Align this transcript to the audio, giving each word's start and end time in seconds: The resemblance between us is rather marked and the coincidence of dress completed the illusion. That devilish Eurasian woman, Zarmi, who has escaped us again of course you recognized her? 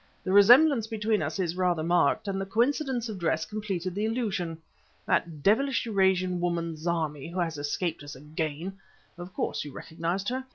The 0.23 0.31
resemblance 0.31 0.87
between 0.87 1.21
us 1.21 1.37
is 1.37 1.55
rather 1.55 1.83
marked 1.83 2.27
and 2.27 2.41
the 2.41 2.45
coincidence 2.47 3.07
of 3.07 3.19
dress 3.19 3.45
completed 3.45 3.93
the 3.93 4.05
illusion. 4.05 4.57
That 5.05 5.43
devilish 5.43 5.85
Eurasian 5.85 6.39
woman, 6.41 6.75
Zarmi, 6.75 7.27
who 7.31 7.37
has 7.39 7.55
escaped 7.59 8.01
us 8.01 8.15
again 8.15 8.79
of 9.19 9.31
course 9.31 9.63
you 9.63 9.71
recognized 9.71 10.29
her? 10.29 10.43